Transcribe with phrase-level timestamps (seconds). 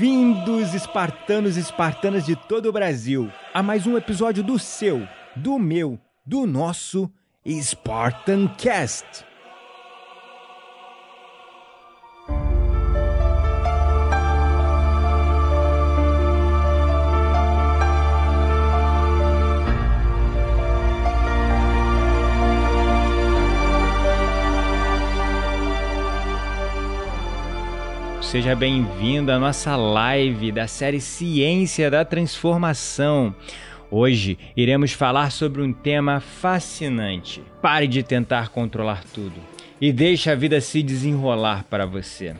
[0.00, 5.58] Bem-vindos, espartanos e espartanas de todo o Brasil, a mais um episódio do seu, do
[5.58, 7.12] meu, do nosso
[7.46, 9.29] Spartan Cast.
[28.30, 33.34] Seja bem-vindo à nossa live da série Ciência da Transformação.
[33.90, 37.42] Hoje iremos falar sobre um tema fascinante.
[37.60, 39.34] Pare de tentar controlar tudo
[39.80, 42.36] e deixe a vida se desenrolar para você.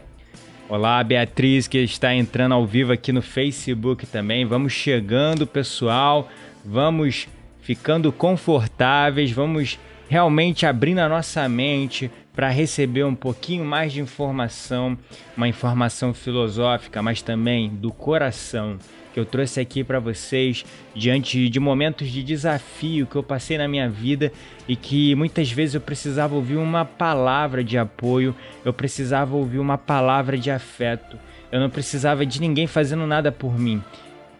[0.69, 4.45] Olá, Beatriz, que está entrando ao vivo aqui no Facebook também.
[4.45, 6.29] Vamos chegando, pessoal.
[6.65, 7.27] Vamos
[7.63, 9.77] ficando confortáveis, vamos
[10.09, 12.09] realmente abrindo a nossa mente
[12.41, 14.97] para receber um pouquinho mais de informação,
[15.37, 18.79] uma informação filosófica, mas também do coração
[19.13, 23.69] que eu trouxe aqui para vocês diante de momentos de desafio que eu passei na
[23.69, 24.33] minha vida
[24.67, 29.77] e que muitas vezes eu precisava ouvir uma palavra de apoio, eu precisava ouvir uma
[29.77, 31.19] palavra de afeto.
[31.53, 33.85] Eu não precisava de ninguém fazendo nada por mim.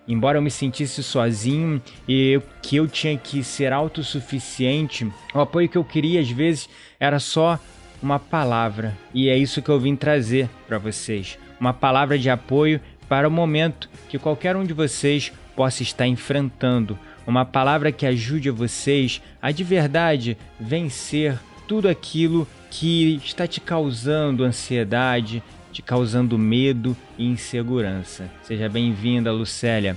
[0.09, 5.69] Embora eu me sentisse sozinho e eu, que eu tinha que ser autossuficiente, o apoio
[5.69, 6.67] que eu queria às vezes
[6.99, 7.61] era só
[8.03, 8.97] uma palavra.
[9.13, 11.39] E é isso que eu vim trazer para vocês.
[11.61, 16.99] Uma palavra de apoio para o momento que qualquer um de vocês possa estar enfrentando.
[17.27, 24.45] Uma palavra que ajude vocês a de verdade vencer tudo aquilo que está te causando
[24.45, 28.31] ansiedade, te causando medo e insegurança.
[28.43, 29.97] Seja bem-vinda, Lucélia.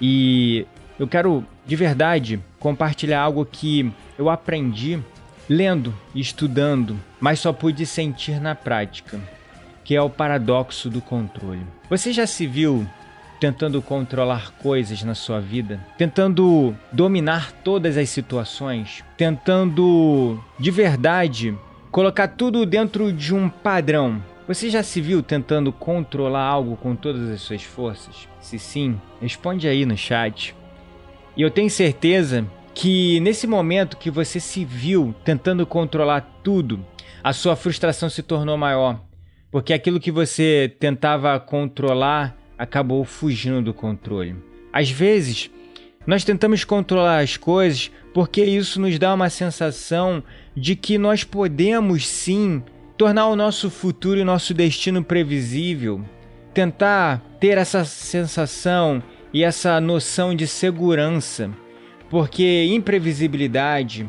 [0.00, 0.66] E
[0.98, 4.98] eu quero de verdade compartilhar algo que eu aprendi
[5.48, 9.18] lendo e estudando, mas só pude sentir na prática,
[9.82, 11.66] que é o paradoxo do controle.
[11.88, 12.86] Você já se viu
[13.40, 21.56] tentando controlar coisas na sua vida, tentando dominar todas as situações, tentando de verdade
[21.90, 24.22] colocar tudo dentro de um padrão.
[24.46, 28.28] Você já se viu tentando controlar algo com todas as suas forças?
[28.40, 30.54] Se sim, responde aí no chat.
[31.36, 32.44] E eu tenho certeza
[32.78, 36.86] que nesse momento que você se viu tentando controlar tudo,
[37.24, 39.02] a sua frustração se tornou maior,
[39.50, 44.36] porque aquilo que você tentava controlar acabou fugindo do controle.
[44.72, 45.50] Às vezes,
[46.06, 50.22] nós tentamos controlar as coisas porque isso nos dá uma sensação
[50.56, 52.62] de que nós podemos sim
[52.96, 56.00] tornar o nosso futuro e nosso destino previsível,
[56.54, 59.02] tentar ter essa sensação
[59.34, 61.50] e essa noção de segurança
[62.10, 64.08] porque imprevisibilidade,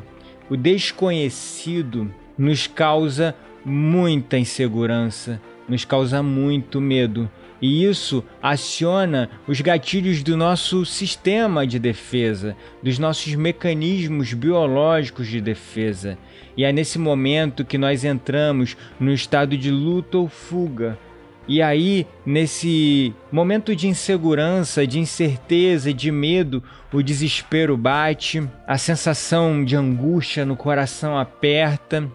[0.50, 7.30] o desconhecido, nos causa muita insegurança, nos causa muito medo.
[7.62, 15.42] E isso aciona os gatilhos do nosso sistema de defesa, dos nossos mecanismos biológicos de
[15.42, 16.18] defesa.
[16.56, 20.98] E é nesse momento que nós entramos no estado de luta ou fuga,
[21.50, 29.66] e aí, nesse momento de insegurança, de incerteza, de medo, o desespero bate, a sensação
[29.66, 32.08] de angústia no coração aperta.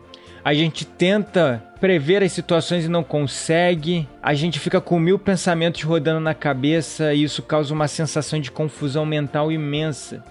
[0.44, 4.09] A gente tenta prever as situações e não consegue.
[4.23, 8.53] A gente fica com mil pensamentos rodando na cabeça e isso causa uma sensação de
[8.53, 10.23] confusão mental imensa.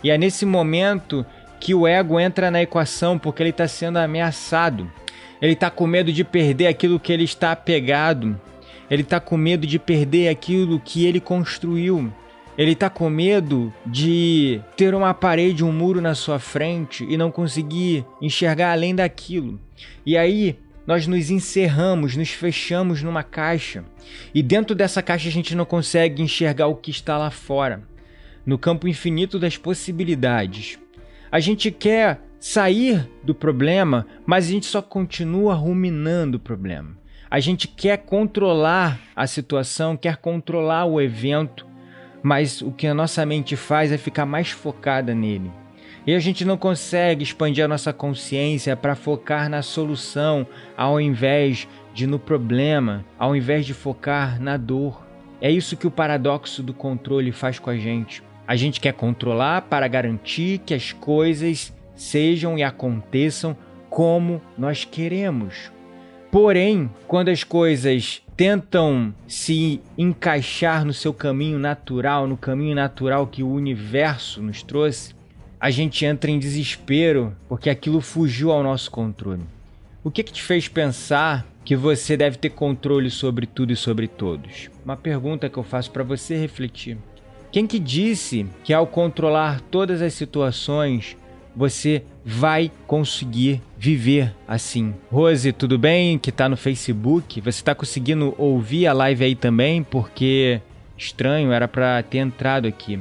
[0.00, 1.26] E é nesse momento
[1.58, 4.88] que o ego entra na equação porque ele está sendo ameaçado.
[5.44, 8.40] Ele está com medo de perder aquilo que ele está apegado.
[8.90, 12.12] Ele está com medo de perder aquilo que ele construiu.
[12.56, 17.30] Ele está com medo de ter uma parede, um muro na sua frente e não
[17.30, 19.60] conseguir enxergar além daquilo.
[20.06, 23.84] E aí nós nos encerramos, nos fechamos numa caixa.
[24.34, 27.82] E dentro dessa caixa a gente não consegue enxergar o que está lá fora,
[28.44, 30.78] no campo infinito das possibilidades.
[31.32, 36.96] A gente quer sair do problema, mas a gente só continua ruminando o problema.
[37.34, 41.66] A gente quer controlar a situação, quer controlar o evento,
[42.22, 45.50] mas o que a nossa mente faz é ficar mais focada nele.
[46.06, 50.46] E a gente não consegue expandir a nossa consciência para focar na solução
[50.76, 55.04] ao invés de no problema, ao invés de focar na dor.
[55.40, 58.22] É isso que o paradoxo do controle faz com a gente.
[58.46, 63.56] A gente quer controlar para garantir que as coisas sejam e aconteçam
[63.90, 65.73] como nós queremos.
[66.34, 73.40] Porém, quando as coisas tentam se encaixar no seu caminho natural, no caminho natural que
[73.40, 75.14] o universo nos trouxe,
[75.60, 79.44] a gente entra em desespero porque aquilo fugiu ao nosso controle.
[80.02, 84.08] O que, que te fez pensar que você deve ter controle sobre tudo e sobre
[84.08, 84.68] todos?
[84.84, 86.98] Uma pergunta que eu faço para você refletir.
[87.52, 91.16] Quem que disse que ao controlar todas as situações
[91.54, 94.94] você vai conseguir viver assim.
[95.10, 96.18] Rose, tudo bem?
[96.18, 97.40] Que tá no Facebook.
[97.40, 99.82] Você tá conseguindo ouvir a live aí também?
[99.82, 100.60] Porque
[100.96, 102.98] estranho, era para ter entrado aqui.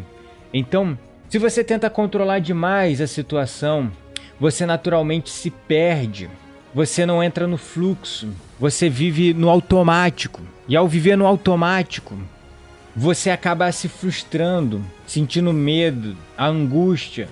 [0.54, 0.98] Então,
[1.30, 3.92] se você tenta controlar demais a situação,
[4.40, 6.30] você naturalmente se perde.
[6.76, 8.30] Você não entra no fluxo.
[8.60, 10.42] Você vive no automático.
[10.68, 12.18] E ao viver no automático,
[12.96, 17.28] você acaba se frustrando, sentindo medo, a angústia,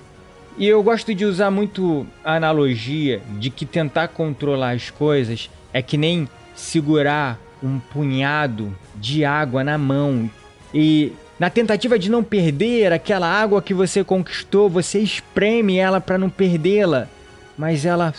[0.58, 5.80] e eu gosto de usar muito a analogia de que tentar controlar as coisas é
[5.80, 10.30] que nem segurar um punhado de água na mão
[10.74, 16.18] e na tentativa de não perder aquela água que você conquistou, você espreme ela para
[16.18, 17.08] não perdê-la,
[17.56, 18.12] mas ela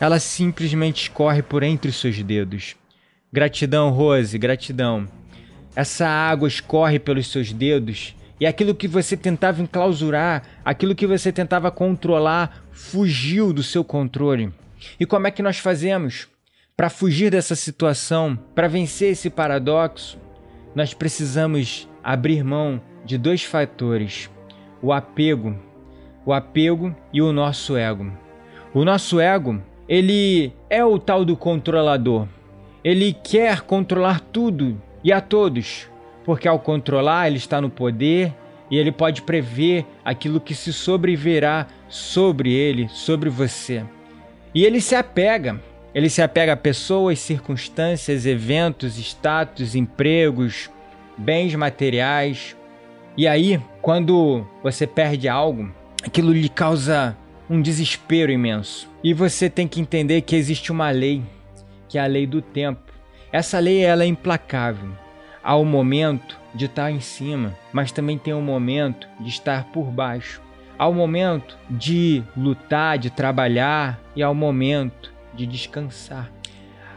[0.00, 2.74] ela simplesmente escorre por entre os seus dedos.
[3.32, 5.06] Gratidão, Rose, gratidão.
[5.76, 11.30] Essa água escorre pelos seus dedos e aquilo que você tentava enclausurar, aquilo que você
[11.30, 14.52] tentava controlar, fugiu do seu controle.
[14.98, 16.26] E como é que nós fazemos?
[16.76, 20.18] Para fugir dessa situação, para vencer esse paradoxo,
[20.74, 24.28] nós precisamos abrir mão de dois fatores:
[24.82, 25.56] o apego,
[26.26, 28.10] o apego e o nosso ego.
[28.74, 32.26] O nosso ego, ele é o tal do controlador.
[32.82, 35.91] Ele quer controlar tudo e a todos
[36.24, 38.34] porque ao controlar ele está no poder
[38.70, 43.84] e ele pode prever aquilo que se sobrevirá sobre ele, sobre você.
[44.54, 45.60] E ele se apega,
[45.94, 50.70] ele se apega a pessoas, circunstâncias, eventos, status, empregos,
[51.18, 52.56] bens materiais.
[53.16, 55.70] E aí, quando você perde algo,
[56.02, 57.16] aquilo lhe causa
[57.48, 58.88] um desespero imenso.
[59.04, 61.22] E você tem que entender que existe uma lei,
[61.88, 62.80] que é a lei do tempo.
[63.30, 65.01] Essa lei ela é implacável.
[65.42, 69.86] Há o momento de estar em cima, mas também tem um momento de estar por
[69.86, 70.40] baixo.
[70.78, 76.30] Há o momento de lutar, de trabalhar e há o momento de descansar.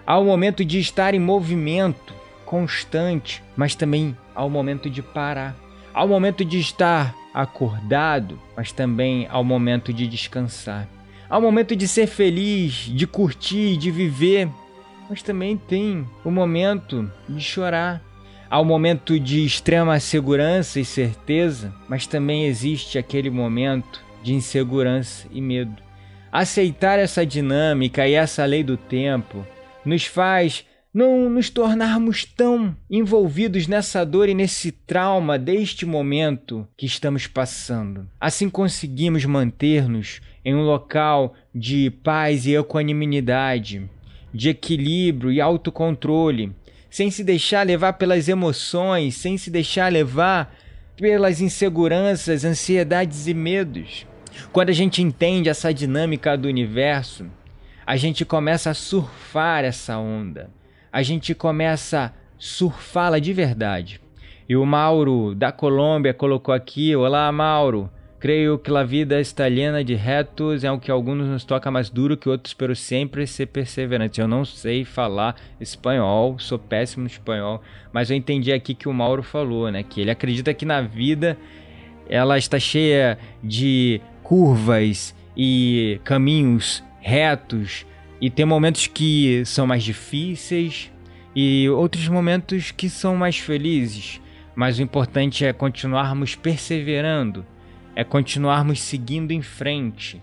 [0.06, 2.14] Há o momento de estar em movimento
[2.46, 5.56] constante, mas também há o momento de parar.
[5.94, 10.88] Há o momento de estar acordado, mas também há o momento de descansar.
[11.28, 14.48] Há o momento de ser feliz, de curtir, de viver,
[15.10, 18.02] mas também tem o momento de chorar,
[18.50, 25.28] Há um momento de extrema segurança e certeza, mas também existe aquele momento de insegurança
[25.32, 25.82] e medo.
[26.32, 29.46] Aceitar essa dinâmica e essa lei do tempo
[29.86, 36.86] nos faz não nos tornarmos tão envolvidos nessa dor e nesse trauma deste momento que
[36.86, 38.08] estamos passando.
[38.18, 43.90] Assim conseguimos manter-nos em um local de paz e equanimidade,
[44.34, 46.56] de equilíbrio e autocontrole,
[46.96, 50.56] sem se deixar levar pelas emoções, sem se deixar levar
[50.96, 54.08] pelas inseguranças, ansiedades e medos.
[54.54, 57.26] Quando a gente entende essa dinâmica do universo,
[57.86, 60.50] a gente começa a surfar essa onda.
[60.90, 64.00] A gente começa a surfá-la de verdade.
[64.48, 67.90] E o Mauro da Colômbia colocou aqui: Olá, Mauro.
[68.26, 71.92] Creio que a vida está llena de retos, é o que alguns nos toca mais
[71.92, 74.20] duro que outros, pero sempre ser perseverante.
[74.20, 77.62] Eu não sei falar espanhol, sou péssimo no espanhol,
[77.94, 79.84] mas eu entendi aqui que o Mauro falou, né?
[79.84, 81.38] Que ele acredita que na vida
[82.10, 87.86] ela está cheia de curvas e caminhos retos
[88.20, 90.92] e tem momentos que são mais difíceis
[91.36, 94.20] e outros momentos que são mais felizes.
[94.56, 97.46] Mas o importante é continuarmos perseverando
[97.96, 100.22] é continuarmos seguindo em frente.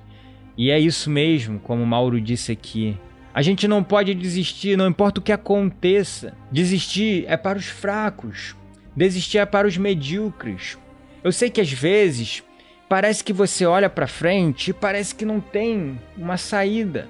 [0.56, 2.96] E é isso mesmo, como Mauro disse aqui.
[3.34, 6.34] A gente não pode desistir, não importa o que aconteça.
[6.50, 8.54] Desistir é para os fracos.
[8.94, 10.76] Desistir é para os medíocres.
[11.24, 12.42] Eu sei que às vezes
[12.88, 17.08] parece que você olha para frente e parece que não tem uma saída.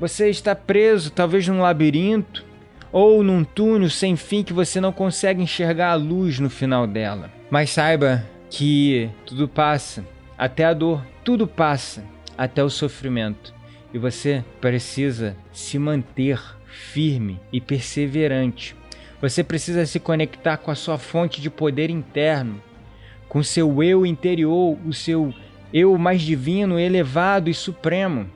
[0.00, 2.44] Você está preso talvez num labirinto
[2.90, 7.30] ou num túnel sem fim que você não consegue enxergar a luz no final dela.
[7.50, 10.04] Mas saiba que tudo passa.
[10.36, 11.02] até a dor.
[11.24, 12.04] Tudo passa,
[12.36, 13.54] até o sofrimento.
[13.94, 18.76] E você precisa se manter firme e perseverante.
[19.20, 22.60] Você precisa se conectar com a sua fonte de poder interno,
[23.28, 25.32] com seu eu interior, o seu
[25.72, 28.28] eu mais divino, elevado e supremo.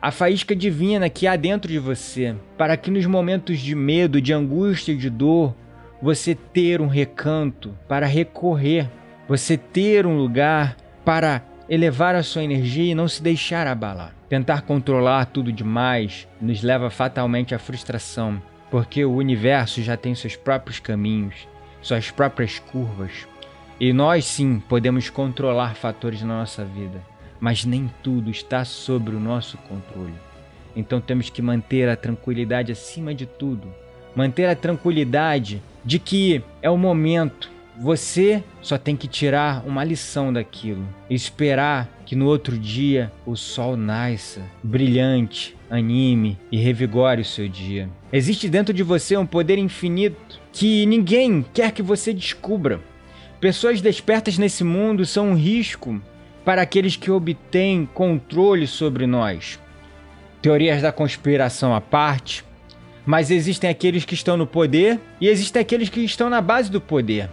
[0.00, 4.32] A faísca divina que há dentro de você, para que nos momentos de medo, de
[4.32, 5.54] angústia e de dor,
[6.00, 8.88] você ter um recanto para recorrer,
[9.28, 14.14] você ter um lugar para elevar a sua energia e não se deixar abalar.
[14.28, 18.40] Tentar controlar tudo demais nos leva fatalmente à frustração,
[18.70, 21.34] porque o universo já tem seus próprios caminhos,
[21.80, 23.26] suas próprias curvas.
[23.78, 27.00] E nós sim podemos controlar fatores na nossa vida,
[27.38, 30.14] mas nem tudo está sob o nosso controle.
[30.74, 33.72] Então temos que manter a tranquilidade acima de tudo.
[34.14, 37.50] Manter a tranquilidade de que é o momento.
[37.78, 40.88] Você só tem que tirar uma lição daquilo.
[41.10, 47.90] Esperar que no outro dia o sol nasça, brilhante, anime e revigore o seu dia.
[48.10, 52.80] Existe dentro de você um poder infinito que ninguém quer que você descubra.
[53.40, 56.00] Pessoas despertas nesse mundo são um risco
[56.46, 59.60] para aqueles que obtêm controle sobre nós.
[60.40, 62.42] Teorias da conspiração à parte,
[63.04, 66.80] mas existem aqueles que estão no poder e existem aqueles que estão na base do
[66.80, 67.28] poder.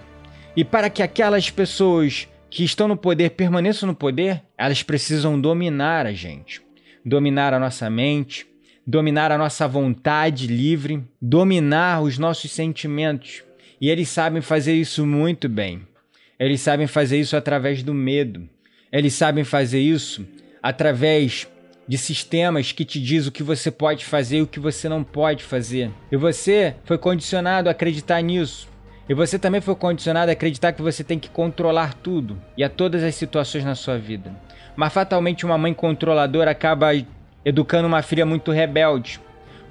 [0.56, 6.06] E para que aquelas pessoas que estão no poder permaneçam no poder, elas precisam dominar
[6.06, 6.62] a gente,
[7.04, 8.46] dominar a nossa mente,
[8.86, 13.44] dominar a nossa vontade livre, dominar os nossos sentimentos.
[13.82, 15.88] E eles sabem fazer isso muito bem.
[16.40, 18.48] Eles sabem fazer isso através do medo.
[18.92, 20.24] Eles sabem fazer isso
[20.62, 21.48] através
[21.88, 25.04] de sistemas que te diz o que você pode fazer e o que você não
[25.04, 25.90] pode fazer.
[26.12, 28.73] E você foi condicionado a acreditar nisso.
[29.08, 32.70] E você também foi condicionado a acreditar que você tem que controlar tudo e a
[32.70, 34.32] todas as situações na sua vida.
[34.76, 36.92] Mas fatalmente uma mãe controladora acaba
[37.44, 39.20] educando uma filha muito rebelde.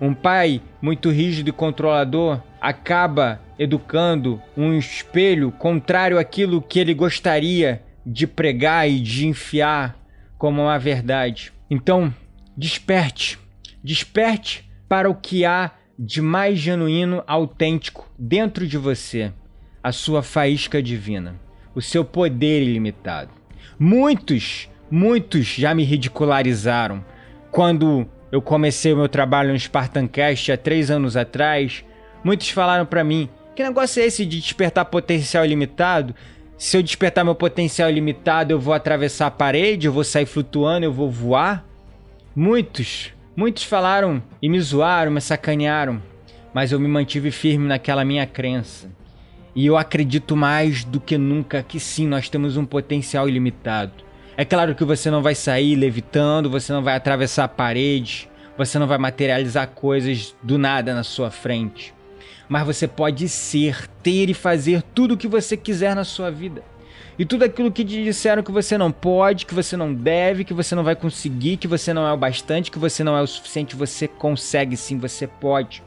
[0.01, 7.83] Um pai muito rígido e controlador acaba educando um espelho contrário àquilo que ele gostaria
[8.05, 9.97] de pregar e de enfiar
[10.37, 11.53] como uma verdade.
[11.71, 12.13] Então,
[12.57, 13.39] desperte,
[13.83, 19.33] desperte para o que há de mais genuíno, autêntico dentro de você,
[19.83, 21.37] a sua faísca divina,
[21.75, 23.31] o seu poder ilimitado.
[23.79, 27.05] Muitos, muitos já me ridicularizaram
[27.51, 31.85] quando eu comecei o meu trabalho no Spartancast há três anos atrás
[32.25, 36.15] Muitos falaram para mim: que negócio é esse de despertar potencial ilimitado?
[36.57, 40.87] Se eu despertar meu potencial ilimitado, eu vou atravessar a parede, eu vou sair flutuando,
[40.87, 41.65] eu vou voar?
[42.37, 46.03] Muitos, muitos falaram e me zoaram, me sacanearam,
[46.53, 48.91] mas eu me mantive firme naquela minha crença.
[49.55, 53.93] E eu acredito mais do que nunca que sim, nós temos um potencial ilimitado.
[54.37, 58.79] É claro que você não vai sair levitando, você não vai atravessar a parede, você
[58.79, 61.95] não vai materializar coisas do nada na sua frente
[62.53, 66.63] mas você pode ser, ter e fazer tudo o que você quiser na sua vida.
[67.19, 70.55] E tudo aquilo que te disseram que você não pode, que você não deve, que
[70.55, 73.27] você não vai conseguir, que você não é o bastante, que você não é o
[73.27, 75.83] suficiente, você consegue sim, você pode.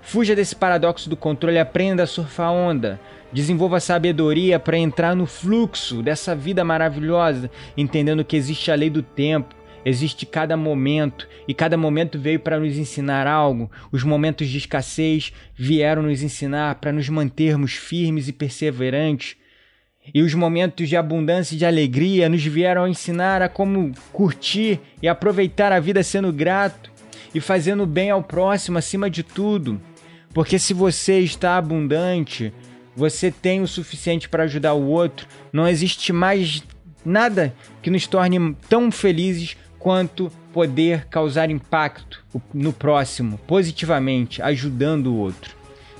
[0.00, 2.98] Fuja desse paradoxo do controle, aprenda a surfar onda.
[3.30, 9.02] Desenvolva sabedoria para entrar no fluxo dessa vida maravilhosa, entendendo que existe a lei do
[9.02, 13.70] tempo, Existe cada momento e cada momento veio para nos ensinar algo.
[13.90, 19.36] Os momentos de escassez vieram nos ensinar para nos mantermos firmes e perseverantes.
[20.14, 25.08] E os momentos de abundância e de alegria nos vieram ensinar a como curtir e
[25.08, 26.90] aproveitar a vida sendo grato
[27.34, 29.80] e fazendo bem ao próximo acima de tudo.
[30.32, 32.52] Porque se você está abundante,
[32.96, 36.62] você tem o suficiente para ajudar o outro, não existe mais
[37.04, 45.16] nada que nos torne tão felizes quanto poder causar impacto no próximo positivamente, ajudando o
[45.16, 45.54] outro.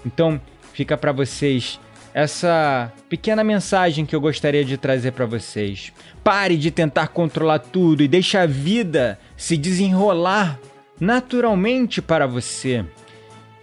[0.05, 0.41] Então,
[0.73, 1.79] fica para vocês
[2.19, 5.93] essa pequena mensagem que eu gostaria de trazer para vocês.
[6.25, 10.59] Pare de tentar controlar tudo e deixe a vida se desenrolar
[10.99, 12.85] naturalmente para você.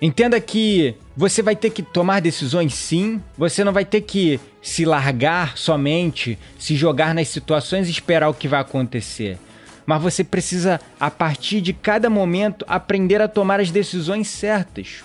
[0.02, 4.86] Entenda que você vai ter que tomar decisões sim, você não vai ter que se
[4.86, 9.38] largar somente, se jogar nas situações e esperar o que vai acontecer
[9.88, 15.04] mas você precisa, a partir de cada momento, aprender a tomar as decisões certas.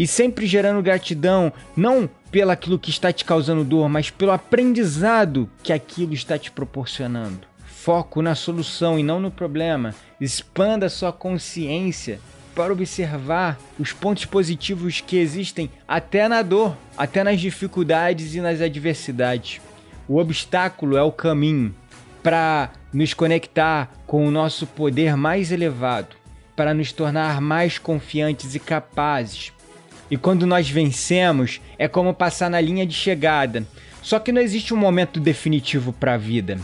[0.00, 5.46] E sempre gerando gratidão, não pelo aquilo que está te causando dor, mas pelo aprendizado
[5.62, 7.40] que aquilo está te proporcionando.
[7.66, 9.94] Foco na solução e não no problema.
[10.18, 12.18] Expanda sua consciência
[12.54, 18.62] para observar os pontos positivos que existem até na dor, até nas dificuldades e nas
[18.62, 19.60] adversidades.
[20.08, 21.74] O obstáculo é o caminho,
[22.22, 26.16] para nos conectar com o nosso poder mais elevado,
[26.56, 29.52] para nos tornar mais confiantes e capazes.
[30.10, 33.64] E quando nós vencemos, é como passar na linha de chegada.
[34.02, 36.58] Só que não existe um momento definitivo para a vida.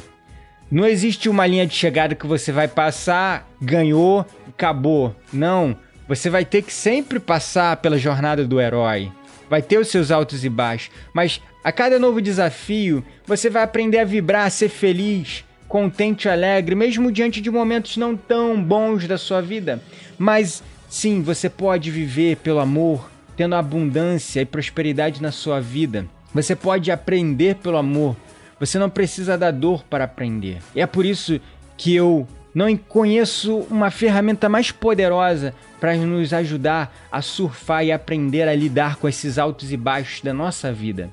[0.71, 5.15] Não existe uma linha de chegada que você vai passar, ganhou, acabou.
[5.33, 5.77] Não.
[6.09, 9.13] Você vai ter que sempre passar pela jornada do herói.
[9.49, 10.91] Vai ter os seus altos e baixos.
[11.15, 16.31] Mas a cada novo desafio, você vai aprender a vibrar, a ser feliz, contente e
[16.31, 19.81] alegre, mesmo diante de momentos não tão bons da sua vida.
[20.19, 26.07] Mas sim, você pode viver pelo amor, tendo abundância e prosperidade na sua vida.
[26.33, 28.17] Você pode aprender pelo amor,
[28.59, 30.59] você não precisa da dor para aprender.
[30.75, 31.41] E é por isso
[31.77, 38.49] que eu não conheço uma ferramenta mais poderosa para nos ajudar a surfar e aprender
[38.49, 41.11] a lidar com esses altos e baixos da nossa vida.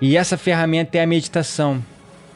[0.00, 1.82] E essa ferramenta é a meditação,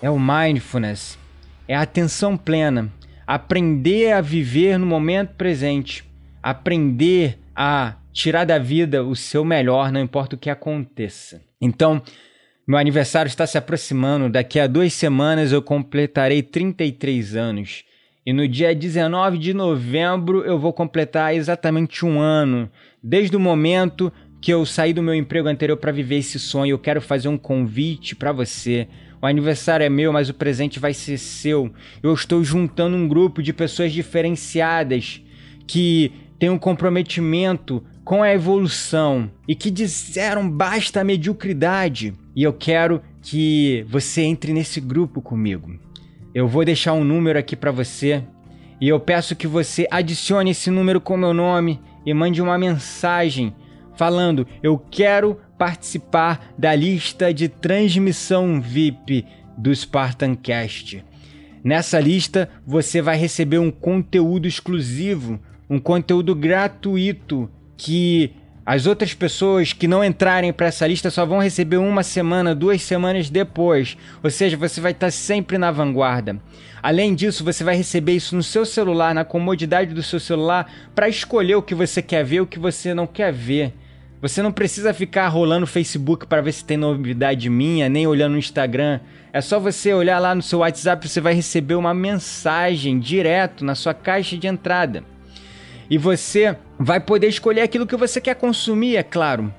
[0.01, 1.19] é o mindfulness,
[1.67, 2.89] é a atenção plena,
[3.27, 6.05] aprender a viver no momento presente,
[6.41, 11.43] aprender a tirar da vida o seu melhor, não importa o que aconteça.
[11.61, 12.01] Então,
[12.65, 14.31] meu aniversário está se aproximando.
[14.31, 17.83] Daqui a duas semanas eu completarei 33 anos.
[18.25, 22.71] E no dia 19 de novembro eu vou completar exatamente um ano.
[23.03, 26.79] Desde o momento que eu saí do meu emprego anterior para viver esse sonho, eu
[26.79, 28.87] quero fazer um convite para você.
[29.21, 31.73] O aniversário é meu, mas o presente vai ser seu.
[32.05, 35.21] Eu estou juntando um grupo de pessoas diferenciadas
[35.67, 42.15] que têm um comprometimento com a evolução e que disseram basta a mediocridade.
[42.35, 45.79] E eu quero que você entre nesse grupo comigo.
[46.35, 48.23] Eu vou deixar um número aqui para você
[48.81, 53.53] e eu peço que você adicione esse número com meu nome e mande uma mensagem
[53.97, 59.27] falando: "Eu quero participar da lista de transmissão VIP
[59.57, 61.05] do Spartancast".
[61.63, 68.33] Nessa lista você vai receber um conteúdo exclusivo, um conteúdo gratuito que
[68.65, 72.83] as outras pessoas que não entrarem para essa lista só vão receber uma semana, duas
[72.83, 73.97] semanas depois.
[74.23, 76.39] Ou seja, você vai estar sempre na vanguarda.
[76.83, 81.09] Além disso, você vai receber isso no seu celular, na comodidade do seu celular, para
[81.09, 83.73] escolher o que você quer ver, o que você não quer ver.
[84.21, 88.33] Você não precisa ficar rolando no Facebook para ver se tem novidade minha, nem olhando
[88.33, 89.01] no Instagram.
[89.33, 93.75] É só você olhar lá no seu WhatsApp, você vai receber uma mensagem direto na
[93.75, 95.05] sua caixa de entrada.
[95.91, 99.53] E você vai poder escolher aquilo que você quer consumir, é claro.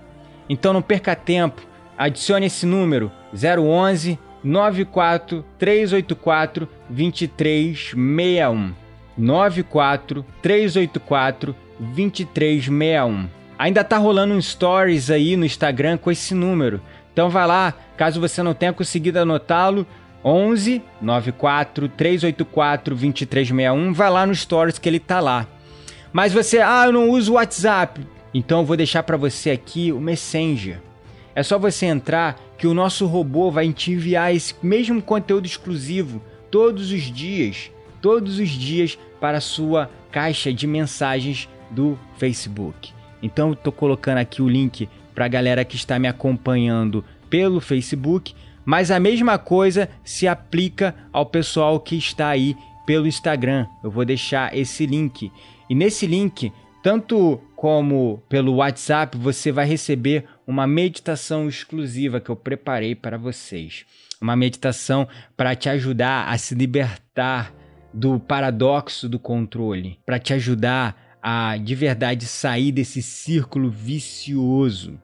[0.47, 1.61] Então não perca tempo.
[1.97, 8.73] Adicione esse número 011 94 384 2361.
[9.17, 13.27] 94 384 2361.
[13.57, 16.79] Ainda tá rolando um stories aí no Instagram com esse número.
[17.11, 19.85] Então vai lá, caso você não tenha conseguido anotá-lo,
[20.23, 25.45] 11 94 384 2361, vai lá no stories que ele tá lá.
[26.11, 28.05] Mas você, ah, eu não uso o WhatsApp.
[28.33, 30.79] Então eu vou deixar para você aqui o Messenger.
[31.35, 36.21] É só você entrar que o nosso robô vai te enviar esse mesmo conteúdo exclusivo
[36.51, 42.91] todos os dias, todos os dias para a sua caixa de mensagens do Facebook.
[43.21, 48.33] Então tô colocando aqui o link para a galera que está me acompanhando pelo Facebook,
[48.65, 53.67] mas a mesma coisa se aplica ao pessoal que está aí pelo Instagram.
[53.83, 55.31] Eu vou deixar esse link.
[55.69, 56.51] E nesse link,
[56.81, 63.85] tanto como pelo WhatsApp, você vai receber uma meditação exclusiva que eu preparei para vocês.
[64.21, 67.53] Uma meditação para te ajudar a se libertar
[67.93, 74.99] do paradoxo do controle, para te ajudar a de verdade sair desse círculo vicioso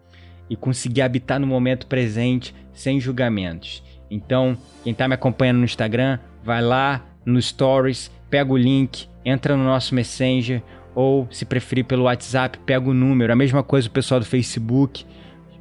[0.49, 3.84] e conseguir habitar no momento presente sem julgamentos.
[4.10, 9.57] Então, quem está me acompanhando no Instagram, vai lá no Stories, pega o link, entra
[9.57, 10.61] no nosso Messenger
[10.93, 13.33] ou, se preferir pelo WhatsApp, pega o número.
[13.33, 15.05] A mesma coisa o pessoal do Facebook,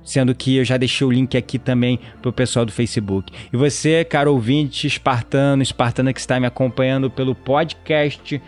[0.04, 3.32] sendo que eu já deixei o link aqui também para o pessoal do Facebook.
[3.52, 8.40] E você, caro ouvinte, espartano, espartana que está me acompanhando pelo podcast,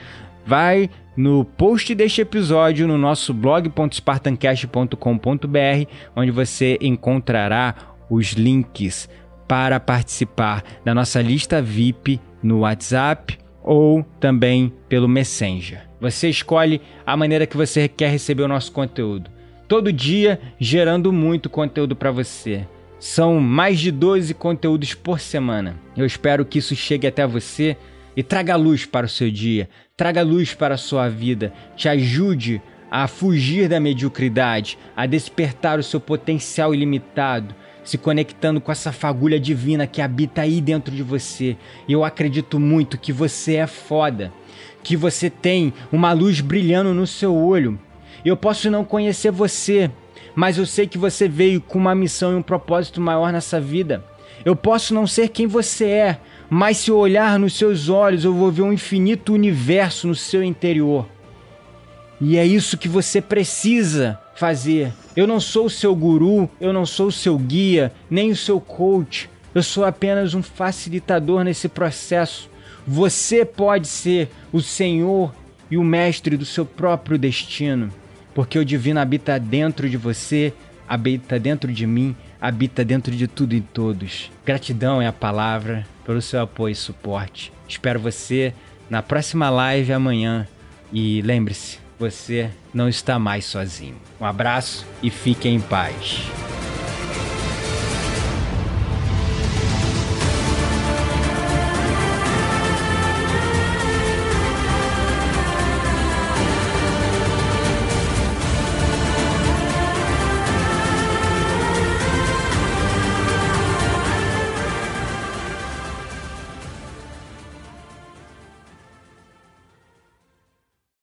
[0.44, 7.74] vai no post deste episódio no nosso blog.spartancast.com.br, onde você encontrará
[8.09, 9.09] os links
[9.48, 15.83] para participar da nossa lista VIP no WhatsApp ou também pelo Messenger.
[16.00, 19.31] Você escolhe a maneira que você quer receber o nosso conteúdo.
[19.66, 22.64] Todo dia gerando muito conteúdo para você.
[23.00, 25.76] São mais de 12 conteúdos por semana.
[25.96, 27.76] Eu espero que isso chegue até você
[28.16, 32.62] e traga luz para o seu dia, traga luz para a sua vida, te ajude
[32.90, 37.55] a fugir da mediocridade, a despertar o seu potencial ilimitado.
[37.87, 41.57] Se conectando com essa fagulha divina que habita aí dentro de você.
[41.88, 44.33] Eu acredito muito que você é foda,
[44.83, 47.79] que você tem uma luz brilhando no seu olho.
[48.25, 49.88] Eu posso não conhecer você,
[50.35, 54.05] mas eu sei que você veio com uma missão e um propósito maior nessa vida.
[54.44, 56.20] Eu posso não ser quem você é,
[56.51, 60.42] mas se eu olhar nos seus olhos, eu vou ver um infinito universo no seu
[60.42, 61.07] interior.
[62.20, 64.92] E é isso que você precisa fazer.
[65.16, 68.61] Eu não sou o seu guru, eu não sou o seu guia, nem o seu
[68.61, 69.29] coach.
[69.55, 72.51] Eu sou apenas um facilitador nesse processo.
[72.87, 75.35] Você pode ser o senhor
[75.70, 77.90] e o mestre do seu próprio destino,
[78.35, 80.53] porque o divino habita dentro de você,
[80.88, 84.31] habita dentro de mim, habita dentro de tudo e todos.
[84.44, 87.53] Gratidão é a palavra pelo seu apoio e suporte.
[87.68, 88.53] Espero você
[88.88, 90.46] na próxima live amanhã
[90.92, 93.96] e lembre-se, você não está mais sozinho.
[94.20, 96.22] Um abraço e fique em paz.